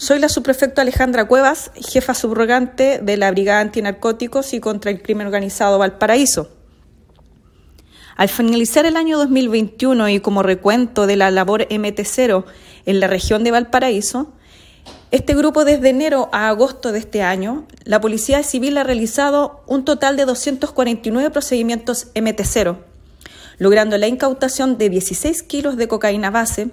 Soy 0.00 0.18
la 0.18 0.30
subprefecta 0.30 0.80
Alejandra 0.80 1.26
Cuevas, 1.26 1.72
jefa 1.74 2.14
subrogante 2.14 3.00
de 3.02 3.18
la 3.18 3.30
Brigada 3.30 3.60
Antinarcóticos 3.60 4.54
y 4.54 4.58
contra 4.60 4.90
el 4.90 5.02
Crimen 5.02 5.26
Organizado 5.26 5.78
Valparaíso. 5.78 6.48
Al 8.16 8.30
finalizar 8.30 8.86
el 8.86 8.96
año 8.96 9.18
2021 9.18 10.08
y 10.08 10.20
como 10.20 10.42
recuento 10.42 11.06
de 11.06 11.16
la 11.16 11.30
labor 11.30 11.68
MT0 11.68 12.46
en 12.86 12.98
la 12.98 13.08
región 13.08 13.44
de 13.44 13.50
Valparaíso, 13.50 14.32
este 15.10 15.34
grupo 15.34 15.66
desde 15.66 15.90
enero 15.90 16.30
a 16.32 16.48
agosto 16.48 16.92
de 16.92 17.00
este 17.00 17.20
año, 17.20 17.66
la 17.84 18.00
Policía 18.00 18.42
Civil 18.42 18.78
ha 18.78 18.84
realizado 18.84 19.62
un 19.66 19.84
total 19.84 20.16
de 20.16 20.24
249 20.24 21.28
procedimientos 21.28 22.06
MT0, 22.14 22.78
logrando 23.58 23.98
la 23.98 24.08
incautación 24.08 24.78
de 24.78 24.88
16 24.88 25.42
kilos 25.42 25.76
de 25.76 25.88
cocaína 25.88 26.30
base, 26.30 26.70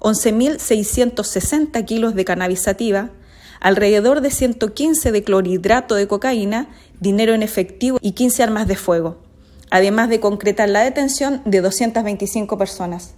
11.660 0.00 1.84
kilos 1.84 2.14
de 2.14 2.24
cannabis 2.24 2.62
sativa, 2.62 3.10
alrededor 3.60 4.20
de 4.20 4.30
115 4.30 5.12
de 5.12 5.24
clorhidrato 5.24 5.94
de 5.94 6.08
cocaína, 6.08 6.68
dinero 7.00 7.34
en 7.34 7.42
efectivo 7.42 7.98
y 8.00 8.12
15 8.12 8.42
armas 8.42 8.66
de 8.66 8.76
fuego, 8.76 9.16
además 9.70 10.08
de 10.08 10.20
concretar 10.20 10.68
la 10.68 10.82
detención 10.82 11.42
de 11.44 11.60
225 11.60 12.58
personas. 12.58 13.14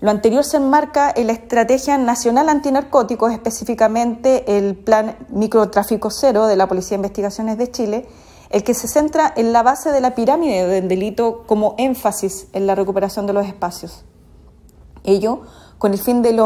Lo 0.00 0.10
anterior 0.10 0.42
se 0.42 0.56
enmarca 0.56 1.12
en 1.14 1.28
la 1.28 1.32
Estrategia 1.32 1.96
Nacional 1.96 2.48
Antinarcóticos, 2.48 3.32
específicamente 3.32 4.58
el 4.58 4.74
Plan 4.74 5.16
Microtráfico 5.28 6.10
Cero 6.10 6.48
de 6.48 6.56
la 6.56 6.66
Policía 6.66 6.96
de 6.96 7.02
Investigaciones 7.02 7.56
de 7.56 7.70
Chile, 7.70 8.08
el 8.50 8.64
que 8.64 8.74
se 8.74 8.88
centra 8.88 9.32
en 9.36 9.52
la 9.52 9.62
base 9.62 9.92
de 9.92 10.00
la 10.00 10.16
pirámide 10.16 10.66
del 10.66 10.88
delito 10.88 11.44
como 11.46 11.76
énfasis 11.78 12.48
en 12.52 12.66
la 12.66 12.74
recuperación 12.74 13.28
de 13.28 13.32
los 13.32 13.46
espacios. 13.46 14.04
Ello 15.04 15.42
con 15.82 15.94
el 15.94 15.98
fin 15.98 16.22
de 16.22 16.40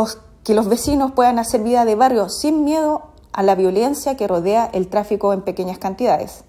que 0.44 0.54
los 0.54 0.66
vecinos 0.66 1.12
puedan 1.12 1.38
hacer 1.38 1.62
vida 1.62 1.84
de 1.84 1.94
barrio 1.94 2.30
sin 2.30 2.64
miedo 2.64 3.02
a 3.34 3.42
la 3.42 3.54
violencia 3.54 4.16
que 4.16 4.26
rodea 4.26 4.70
el 4.72 4.88
tráfico 4.88 5.34
en 5.34 5.42
pequeñas 5.42 5.76
cantidades. 5.76 6.44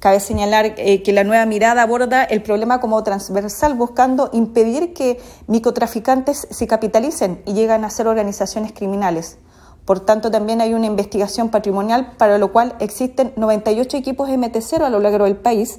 Cabe 0.00 0.18
señalar 0.18 0.74
eh, 0.78 1.04
que 1.04 1.12
la 1.12 1.22
nueva 1.22 1.46
mirada 1.46 1.82
aborda 1.82 2.24
el 2.24 2.42
problema 2.42 2.80
como 2.80 3.00
transversal, 3.04 3.74
buscando 3.74 4.30
impedir 4.32 4.94
que 4.94 5.20
microtraficantes 5.46 6.48
se 6.50 6.66
capitalicen 6.66 7.40
y 7.46 7.52
lleguen 7.52 7.84
a 7.84 7.90
ser 7.90 8.08
organizaciones 8.08 8.72
criminales. 8.72 9.38
Por 9.84 10.00
tanto, 10.00 10.28
también 10.28 10.60
hay 10.60 10.74
una 10.74 10.86
investigación 10.86 11.50
patrimonial 11.50 12.14
para 12.18 12.36
lo 12.38 12.50
cual 12.50 12.74
existen 12.80 13.32
98 13.36 13.96
equipos 13.96 14.28
MT0 14.28 14.82
a 14.82 14.90
lo 14.90 14.98
largo 14.98 15.26
del 15.26 15.36
país 15.36 15.78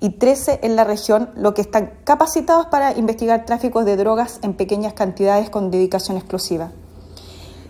y 0.00 0.10
13 0.10 0.60
en 0.62 0.76
la 0.76 0.84
región, 0.84 1.30
lo 1.36 1.54
que 1.54 1.62
están 1.62 1.92
capacitados 2.04 2.66
para 2.66 2.96
investigar 2.96 3.46
tráficos 3.46 3.84
de 3.84 3.96
drogas 3.96 4.38
en 4.42 4.54
pequeñas 4.54 4.92
cantidades 4.92 5.50
con 5.50 5.70
dedicación 5.70 6.16
exclusiva. 6.16 6.72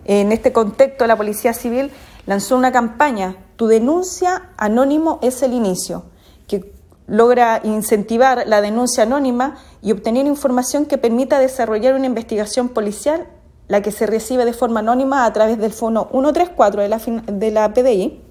En 0.05 0.33
este 0.33 0.53
contexto, 0.53 1.07
la 1.07 1.17
Policía 1.17 1.53
Civil 1.53 1.91
lanzó 2.27 2.57
una 2.57 2.73
campaña, 2.73 3.37
Tu 3.57 3.69
denuncia 3.69 4.51
anónimo 4.57 5.19
es 5.23 5.43
el 5.43 5.53
inicio, 5.53 6.05
que 6.47 6.73
logra 7.07 7.61
incentivar 7.65 8.45
la 8.47 8.61
denuncia 8.61 9.05
anónima 9.05 9.57
y 9.81 9.93
obtener 9.93 10.27
información 10.27 10.87
que 10.87 10.99
permita 10.99 11.39
desarrollar 11.39 11.95
una 11.95 12.07
investigación 12.07 12.69
policial, 12.69 13.27
la 13.69 13.83
que 13.83 13.93
se 13.93 14.07
recibe 14.07 14.45
de 14.45 14.53
forma 14.53 14.81
anónima 14.81 15.25
a 15.25 15.33
través 15.33 15.59
del 15.59 15.73
fono 15.73 16.09
134 16.11 16.83
de 16.83 16.89
la, 16.89 16.99
de 16.99 17.51
la 17.51 17.73
PDI, 17.73 18.26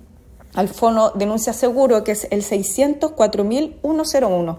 al 0.55 0.69
fono 0.69 1.11
denuncia 1.11 1.53
seguro, 1.53 2.03
que 2.03 2.13
es 2.13 2.27
el 2.31 2.41
604.101, 2.41 4.57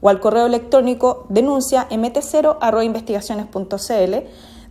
o 0.00 0.08
al 0.08 0.20
correo 0.20 0.46
electrónico 0.46 1.26
denuncia 1.28 1.86
mt0 1.90 2.56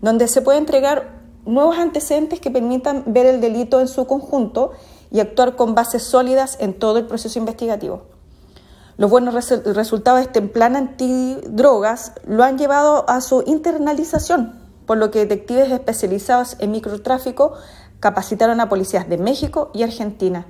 donde 0.02 0.28
se 0.28 0.42
puede 0.42 0.58
entregar 0.58 1.22
nuevos 1.46 1.78
antecedentes 1.78 2.40
que 2.40 2.52
permitan 2.52 3.04
ver 3.08 3.26
el 3.26 3.42
delito 3.42 3.82
en 3.82 3.88
su 3.88 4.06
conjunto 4.08 4.72
y 5.12 5.20
actuar 5.20 5.56
con 5.56 5.76
bases 5.76 6.04
sólidas 6.04 6.58
en 6.60 6.74
todo 6.74 6.98
el 6.98 7.06
proceso 7.06 7.38
investigativo. 7.38 8.04
Los 8.98 9.10
buenos 9.10 9.34
resultados 9.34 10.20
de 10.20 10.26
este 10.26 10.42
plan 10.42 10.76
antidrogas 10.76 12.14
lo 12.26 12.44
han 12.44 12.58
llevado 12.58 13.10
a 13.10 13.22
su 13.22 13.44
internalización, 13.46 14.60
por 14.86 14.98
lo 14.98 15.12
que 15.12 15.20
detectives 15.20 15.72
especializados 15.72 16.56
en 16.60 16.72
microtráfico 16.72 17.54
capacitaron 18.00 18.60
a 18.60 18.70
policías 18.70 19.10
de 19.10 19.18
México 19.18 19.72
y 19.74 19.84
Argentina, 19.84 20.46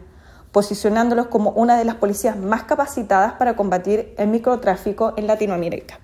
posicionándolos 0.51 1.28
como 1.28 1.51
una 1.51 1.78
de 1.78 1.85
las 1.85 1.95
policías 1.95 2.38
más 2.38 2.63
capacitadas 2.63 3.34
para 3.34 3.56
combatir 3.56 4.13
el 4.17 4.28
microtráfico 4.28 5.13
en 5.17 5.28
Latinoamérica. 5.28 6.00